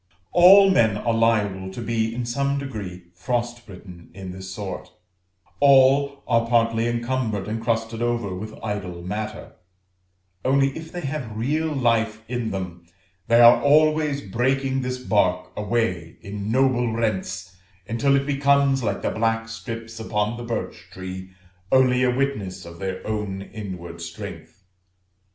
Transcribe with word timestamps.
All 0.33 0.71
men 0.71 0.97
are 0.97 1.13
liable 1.13 1.71
to 1.71 1.79
be 1.79 2.11
in 2.15 2.25
some 2.25 2.57
degree 2.57 3.11
frost 3.13 3.67
bitten 3.67 4.09
in 4.15 4.31
this 4.31 4.49
sort; 4.51 4.89
all 5.59 6.23
are 6.27 6.47
partly 6.47 6.87
encumbered 6.87 7.47
and 7.47 7.61
crusted 7.63 8.01
over 8.01 8.33
with 8.33 8.55
idle 8.63 9.03
matter; 9.03 9.51
only, 10.43 10.75
if 10.75 10.91
they 10.91 11.01
have 11.01 11.37
real 11.37 11.67
life 11.71 12.23
in 12.27 12.49
them, 12.49 12.87
they 13.27 13.39
are 13.41 13.61
always 13.61 14.21
breaking 14.23 14.81
this 14.81 14.97
bark 14.97 15.51
away 15.55 16.17
in 16.21 16.51
noble 16.51 16.91
rents, 16.91 17.55
until 17.87 18.15
it 18.15 18.25
becomes, 18.25 18.81
like 18.81 19.03
the 19.03 19.11
black 19.11 19.47
strips 19.49 19.99
upon 19.99 20.35
the 20.35 20.43
birch 20.43 20.89
tree, 20.91 21.29
only 21.71 22.01
a 22.01 22.09
witness 22.09 22.65
of 22.65 22.79
their 22.79 23.05
own 23.05 23.43
inward 23.43 24.01
strength. 24.01 24.63